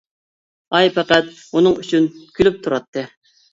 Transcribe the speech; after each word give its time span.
ئاي 0.77 0.89
پەقەت 0.95 1.29
ئۇنىڭ 1.59 1.77
ئۈچۈن 1.83 2.11
كۈلۈپ 2.41 2.61
تۇراتتى. 2.67 3.09